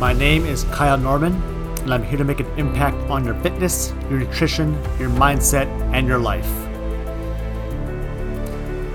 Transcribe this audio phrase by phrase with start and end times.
[0.00, 1.34] My name is Kyle Norman,
[1.82, 6.08] and I'm here to make an impact on your fitness, your nutrition, your mindset, and
[6.08, 6.48] your life.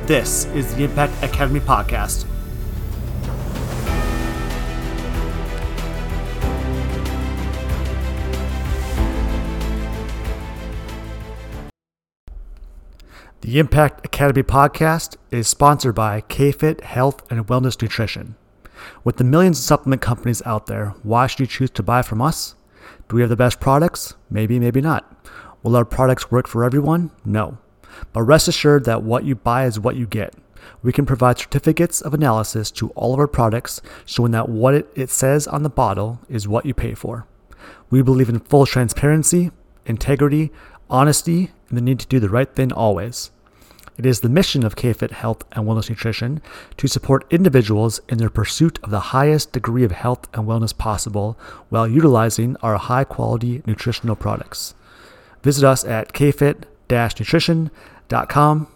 [0.07, 2.25] This is the Impact Academy Podcast.
[13.41, 18.37] The Impact Academy podcast is sponsored by KFit Health and Wellness Nutrition.
[19.03, 22.21] With the millions of supplement companies out there, why should you choose to buy from
[22.21, 22.55] us?
[23.07, 24.15] Do we have the best products?
[24.29, 25.29] Maybe, maybe not.
[25.63, 27.11] Will our products work for everyone?
[27.23, 27.57] No.
[28.13, 30.33] But rest assured that what you buy is what you get.
[30.81, 34.89] We can provide certificates of analysis to all of our products showing that what it,
[34.95, 37.27] it says on the bottle is what you pay for.
[37.89, 39.51] We believe in full transparency,
[39.85, 40.51] integrity,
[40.89, 43.31] honesty, and the need to do the right thing always.
[43.97, 46.41] It is the mission of KFit Health and Wellness Nutrition
[46.75, 51.39] to support individuals in their pursuit of the highest degree of health and wellness possible
[51.69, 54.75] while utilizing our high quality nutritional products.
[55.43, 58.67] Visit us at kfit-nutrition.com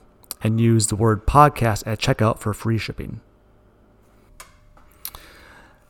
[0.41, 3.19] and use the word podcast at checkout for free shipping.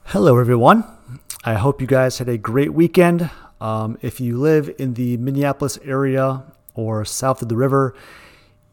[0.06, 0.86] Hello, everyone.
[1.44, 3.30] I hope you guys had a great weekend.
[3.62, 7.94] Um, if you live in the Minneapolis area or south of the river,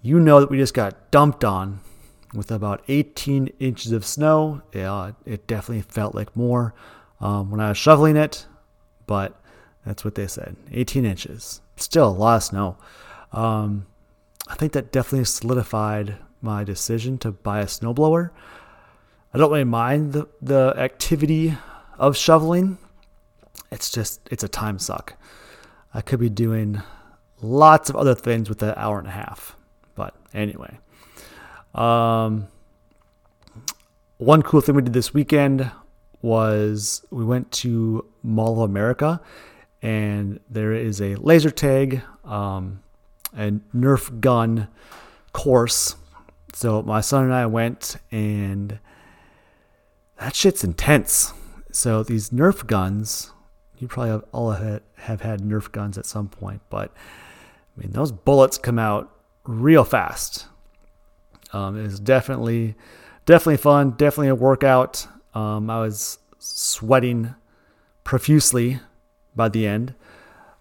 [0.06, 1.80] you know that we just got dumped on
[2.32, 4.62] with about 18 inches of snow.
[4.72, 6.74] Yeah, it definitely felt like more
[7.20, 8.46] um, when I was shoveling it,
[9.08, 9.40] but
[9.84, 11.60] that's what they said 18 inches.
[11.74, 12.76] Still a lot of snow.
[13.32, 13.86] Um,
[14.46, 18.30] I think that definitely solidified my decision to buy a snowblower.
[19.34, 21.58] I don't really mind the, the activity
[21.98, 22.78] of shoveling.
[23.72, 25.14] It's just, it's a time suck.
[25.92, 26.80] I could be doing
[27.42, 29.56] lots of other things with that hour and a half.
[30.36, 30.78] Anyway,
[31.74, 32.46] um,
[34.18, 35.70] one cool thing we did this weekend
[36.20, 39.22] was we went to Mall of America,
[39.80, 42.82] and there is a laser tag um,
[43.34, 44.68] and Nerf gun
[45.32, 45.96] course.
[46.52, 48.78] So my son and I went, and
[50.18, 51.32] that shit's intense.
[51.72, 53.32] So these Nerf guns,
[53.78, 58.12] you probably have all have had Nerf guns at some point, but I mean those
[58.12, 59.15] bullets come out
[59.46, 60.46] real fast.
[61.52, 62.74] Um, it was definitely,
[63.24, 63.92] definitely fun.
[63.92, 65.06] Definitely a workout.
[65.34, 67.34] Um, I was sweating
[68.04, 68.80] profusely
[69.34, 69.94] by the end.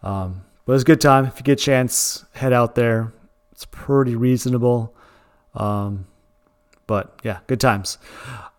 [0.03, 1.25] Um, but it was a good time.
[1.25, 3.13] If you get a chance, head out there.
[3.51, 4.96] It's pretty reasonable.
[5.53, 6.07] Um,
[6.88, 7.97] but yeah, good times.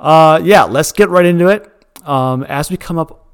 [0.00, 1.70] Uh, yeah, let's get right into it.
[2.04, 3.26] Um, as we come up,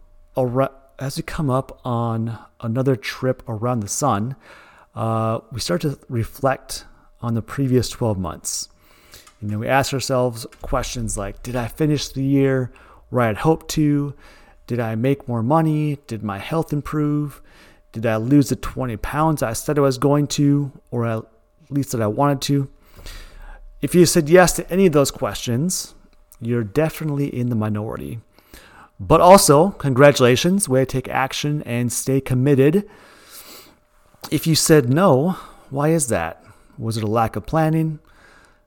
[0.98, 4.36] as we come up on another trip around the sun,
[4.94, 6.84] uh, we start to reflect
[7.20, 8.68] on the previous 12 months.
[9.40, 12.72] You know, we ask ourselves questions like Did I finish the year
[13.10, 14.14] where I had hoped to?
[14.66, 15.98] Did I make more money?
[16.06, 17.42] Did my health improve?
[17.92, 21.24] Did I lose the 20 pounds I said I was going to, or at
[21.68, 22.70] least that I wanted to?
[23.82, 25.94] If you said yes to any of those questions,
[26.40, 28.20] you're definitely in the minority.
[29.00, 32.88] But also, congratulations, way to take action and stay committed
[34.30, 35.36] if you said no,
[35.70, 36.44] why is that?
[36.78, 37.98] Was it a lack of planning,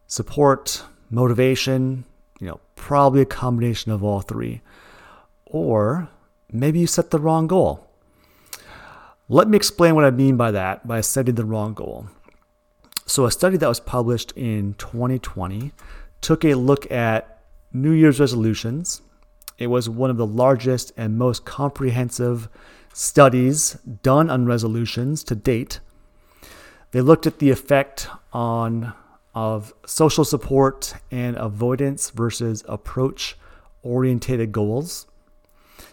[0.08, 2.06] support, motivation?
[2.40, 4.62] You know, probably a combination of all three.
[5.46, 6.10] Or
[6.52, 7.88] maybe you set the wrong goal.
[9.28, 12.08] Let me explain what I mean by that by setting the wrong goal.
[13.08, 15.72] So, a study that was published in 2020
[16.22, 19.02] took a look at New Year's resolutions.
[19.58, 22.50] It was one of the largest and most comprehensive
[22.96, 23.74] studies
[24.04, 25.82] done on resolutions to date.
[26.92, 28.94] They looked at the effect on
[29.34, 33.38] of social support and avoidance versus approach
[33.84, 35.08] orientated goals.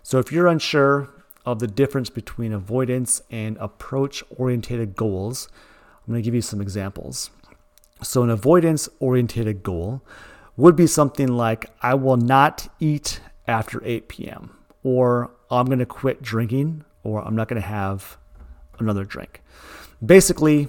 [0.04, 1.10] So if you're unsure
[1.44, 5.48] of the difference between avoidance and approach orientated goals,
[6.06, 7.30] I'm going to give you some examples.
[8.00, 10.02] So an avoidance orientated goal
[10.56, 14.56] would be something like I will not eat after 8 p.m.
[14.84, 18.16] or I'm going to quit drinking or I'm not going to have
[18.78, 19.42] another drink.
[20.04, 20.68] Basically,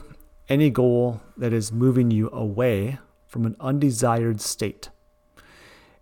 [0.49, 4.89] any goal that is moving you away from an undesired state.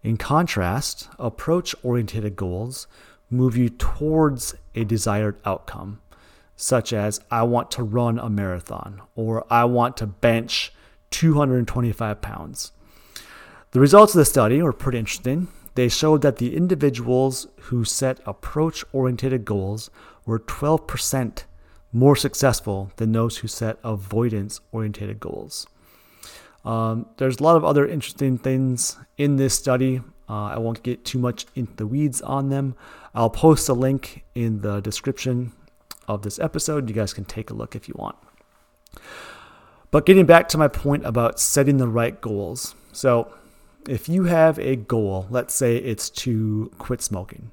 [0.04, 2.88] In contrast, approach oriented goals
[3.30, 6.02] move you towards a desired outcome,
[6.56, 10.74] such as I want to run a marathon or I want to bench
[11.12, 12.72] 225 pounds.
[13.72, 15.48] The results of the study were pretty interesting.
[15.76, 19.90] They showed that the individuals who set approach oriented goals
[20.26, 21.44] were 12%
[21.94, 25.68] more successful than those who set avoidance oriented goals.
[26.64, 30.02] Um, there's a lot of other interesting things in this study.
[30.30, 32.76] Uh, I won't get too much into the weeds on them.
[33.14, 35.52] I'll post a link in the description
[36.08, 36.88] of this episode.
[36.88, 38.16] You guys can take a look if you want.
[39.90, 42.76] But getting back to my point about setting the right goals.
[42.94, 43.34] So,
[43.90, 47.52] if you have a goal, let's say it's to quit smoking,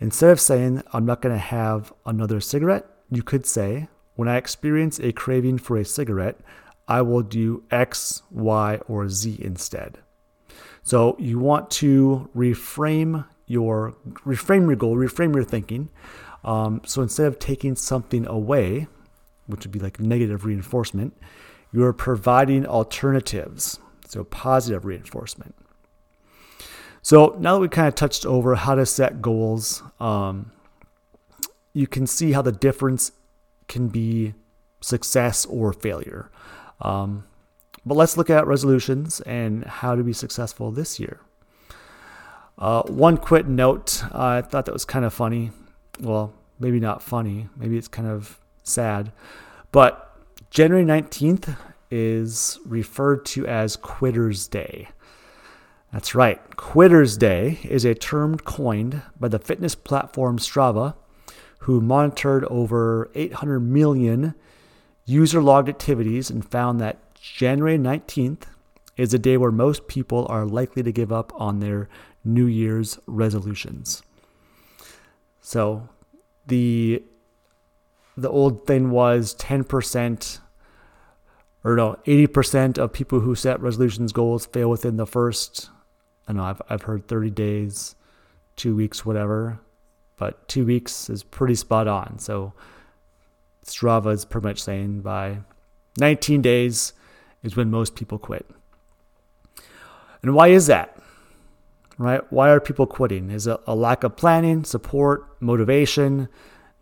[0.00, 4.36] instead of saying, I'm not going to have another cigarette, you could say, when I
[4.36, 6.40] experience a craving for a cigarette,
[6.88, 9.98] I will do X, Y, or Z instead.
[10.82, 13.94] So you want to reframe your
[14.26, 15.88] reframe your goal, reframe your thinking.
[16.42, 18.88] Um, so instead of taking something away,
[19.46, 21.16] which would be like negative reinforcement,
[21.72, 23.78] you're providing alternatives.
[24.08, 25.54] So positive reinforcement.
[27.02, 30.52] So now that we kind of touched over how to set goals, um,
[31.72, 33.12] you can see how the difference
[33.68, 34.34] can be
[34.80, 36.30] success or failure.
[36.80, 37.24] Um,
[37.86, 41.20] but let's look at resolutions and how to be successful this year.
[42.58, 45.50] Uh, one quick note uh, I thought that was kind of funny.
[46.00, 49.12] Well, maybe not funny, maybe it's kind of sad.
[49.72, 50.14] But
[50.50, 51.56] January 19th
[51.90, 54.88] is referred to as Quitter's Day.
[55.92, 60.94] That's right, Quitter's Day is a term coined by the fitness platform Strava,
[61.60, 64.34] who monitored over 800 million
[65.04, 68.44] user logged activities and found that January 19th
[68.96, 71.88] is a day where most people are likely to give up on their
[72.24, 74.02] New Year's resolutions.
[75.40, 75.88] So
[76.46, 77.02] the
[78.16, 80.40] the old thing was 10%
[81.64, 85.70] or no, 80% of people who set resolutions goals fail within the first
[86.30, 87.96] I know I've I've heard 30 days,
[88.54, 89.58] 2 weeks whatever,
[90.16, 92.20] but 2 weeks is pretty spot on.
[92.20, 92.52] So
[93.66, 95.38] Strava is pretty much saying by
[95.98, 96.92] 19 days
[97.42, 98.48] is when most people quit.
[100.22, 100.96] And why is that?
[101.98, 102.22] Right?
[102.32, 103.28] Why are people quitting?
[103.30, 106.28] Is it a lack of planning, support, motivation,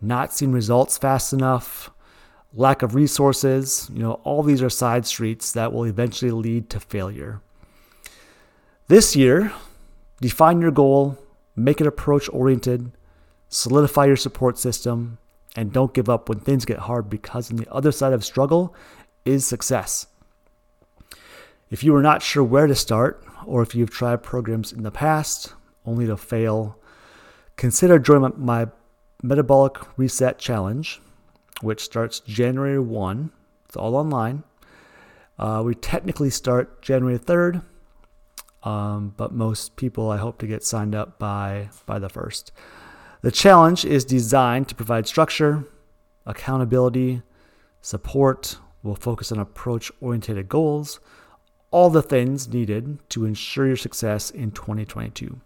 [0.02, 1.90] not seeing results fast enough,
[2.52, 3.88] lack of resources?
[3.94, 7.40] You know, all these are side streets that will eventually lead to failure.
[8.88, 9.52] This year,
[10.18, 11.18] define your goal,
[11.54, 12.90] make it approach oriented,
[13.50, 15.18] solidify your support system,
[15.54, 18.74] and don't give up when things get hard because on the other side of struggle
[19.26, 20.06] is success.
[21.68, 24.90] If you are not sure where to start, or if you've tried programs in the
[24.90, 25.52] past
[25.84, 26.78] only to fail,
[27.56, 28.68] consider joining my
[29.22, 31.02] Metabolic Reset Challenge,
[31.60, 33.30] which starts January 1.
[33.66, 34.44] It's all online.
[35.38, 37.62] Uh, we technically start January 3rd,
[38.62, 42.50] um, but most people I hope to get signed up by, by the 1st.
[43.22, 45.64] The challenge is designed to provide structure,
[46.26, 47.22] accountability,
[47.80, 48.58] support.
[48.82, 51.00] We'll focus on approach oriented goals
[51.70, 55.40] all the things needed to ensure your success in 2022.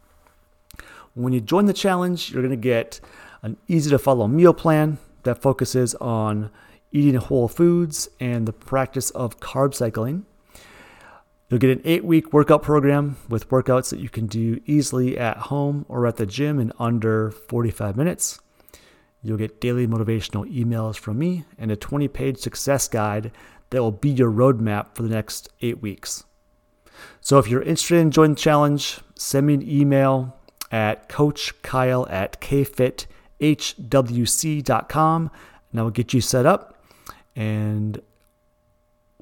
[1.15, 3.01] When you join the challenge, you're going to get
[3.43, 6.51] an easy to follow meal plan that focuses on
[6.93, 10.25] eating whole foods and the practice of carb cycling.
[11.53, 15.37] You'll get an eight week workout program with workouts that you can do easily at
[15.37, 18.41] home or at the gym in under 45 minutes.
[19.23, 23.33] You'll get daily motivational emails from me and a 20 page success guide
[23.69, 26.25] that will be your roadmap for the next eight weeks.
[27.21, 30.35] So if you're interested in joining the challenge, send me an email
[30.71, 33.11] at coachkyle at kfithwc.com
[35.71, 36.83] and I will get you set up
[37.37, 38.01] and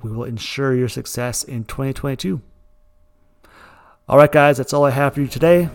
[0.03, 2.41] we will ensure your success in 2022.
[4.09, 5.69] All right, guys, that's all I have for you today.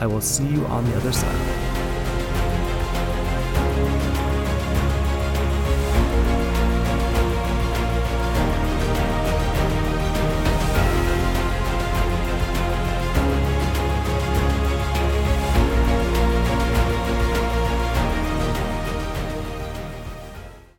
[0.00, 1.63] I will see you on the other side.